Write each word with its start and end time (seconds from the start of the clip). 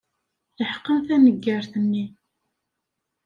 Leḥqen 0.59 0.97
taneggart-nni. 1.07 2.05